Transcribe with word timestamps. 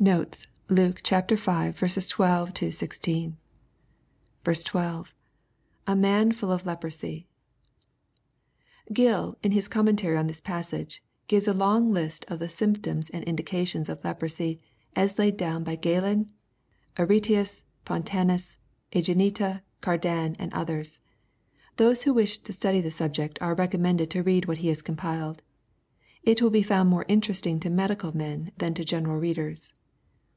Notes. 0.00 0.46
Luke 0.68 0.98
V. 0.98 1.02
12—16. 1.02 3.32
12.— 4.62 5.14
[A 5.88 5.96
man 5.96 6.30
fuM 6.30 6.50
of 6.54 6.64
leprosy.] 6.64 7.26
Gill, 8.92 9.36
in 9.42 9.50
his 9.50 9.66
commentary 9.66 10.16
on 10.16 10.28
this 10.28 10.40
pas 10.40 10.68
sage, 10.68 11.02
gives 11.26 11.48
a 11.48 11.52
long 11.52 11.90
list 11.90 12.24
of 12.28 12.38
the 12.38 12.48
symptoms 12.48 13.10
and 13.10 13.24
indications 13.24 13.88
of 13.88 13.98
leprosy. 14.04 14.60
as 14.94 15.18
laid 15.18 15.36
down 15.36 15.64
by 15.64 15.74
Galen, 15.74 16.30
Aretaeus, 16.96 17.64
Pontanus, 17.84 18.56
^gineta. 18.92 19.62
Cardan, 19.80 20.36
and 20.38 20.52
others. 20.52 21.00
Those 21.76 22.04
who 22.04 22.14
wisli 22.14 22.44
to 22.44 22.52
study 22.52 22.80
the 22.80 22.92
subject 22.92 23.36
are 23.42 23.56
recommended 23.56 24.10
to 24.12 24.22
read 24.22 24.44
what 24.46 24.58
he 24.58 24.68
has 24.68 24.80
compiled. 24.80 25.42
It 26.22 26.40
will 26.40 26.50
be 26.50 26.62
found 26.62 26.88
more 26.88 27.04
interesting 27.08 27.58
to 27.58 27.68
medical 27.68 28.16
men 28.16 28.52
than 28.58 28.74
to 28.74 28.84
general 28.84 29.18
readers. 29.18 29.74